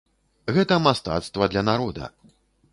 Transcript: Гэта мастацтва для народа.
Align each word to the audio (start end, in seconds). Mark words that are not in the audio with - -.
Гэта 0.55 0.79
мастацтва 0.87 1.51
для 1.53 1.65
народа. 1.71 2.13